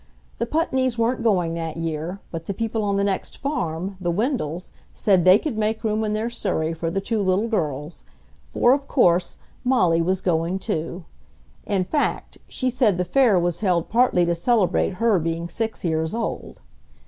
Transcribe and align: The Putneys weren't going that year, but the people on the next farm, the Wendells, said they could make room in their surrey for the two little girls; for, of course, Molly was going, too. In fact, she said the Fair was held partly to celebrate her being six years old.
The 0.39 0.47
Putneys 0.47 0.97
weren't 0.97 1.21
going 1.21 1.53
that 1.53 1.77
year, 1.77 2.21
but 2.31 2.45
the 2.47 2.55
people 2.55 2.83
on 2.83 2.97
the 2.97 3.03
next 3.03 3.37
farm, 3.37 3.97
the 4.01 4.11
Wendells, 4.11 4.71
said 4.95 5.25
they 5.25 5.37
could 5.37 5.59
make 5.59 5.83
room 5.83 6.03
in 6.03 6.13
their 6.13 6.27
surrey 6.31 6.73
for 6.73 6.89
the 6.89 6.99
two 6.99 7.21
little 7.21 7.47
girls; 7.47 8.01
for, 8.49 8.73
of 8.73 8.87
course, 8.87 9.37
Molly 9.63 10.01
was 10.01 10.19
going, 10.19 10.57
too. 10.57 11.05
In 11.67 11.83
fact, 11.83 12.39
she 12.47 12.67
said 12.67 12.97
the 12.97 13.05
Fair 13.05 13.37
was 13.37 13.59
held 13.59 13.89
partly 13.89 14.25
to 14.25 14.33
celebrate 14.33 14.95
her 14.95 15.19
being 15.19 15.47
six 15.49 15.85
years 15.85 16.15
old. 16.15 16.61